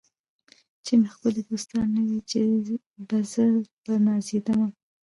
چي 0.85 0.93
مي 0.99 1.07
ښکلي 1.13 1.41
دوستان 1.49 1.85
نه 1.95 2.01
وي 2.07 2.19
چي 2.29 2.39
به 3.07 3.17
زه 3.31 3.45
په 3.83 3.93
نازېدمه 4.05 4.67